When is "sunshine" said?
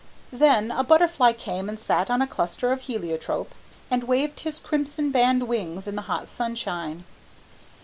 6.27-7.03